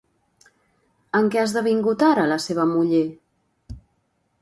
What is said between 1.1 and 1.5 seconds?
En què ha